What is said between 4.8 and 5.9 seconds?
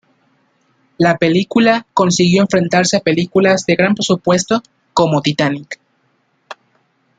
como "Titanic".